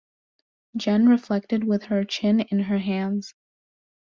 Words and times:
Jen 0.75 1.07
reflected 1.07 1.63
with 1.63 1.83
her 1.83 2.03
chin 2.03 2.39
in 2.39 2.61
her 2.61 2.79
hands. 2.79 3.35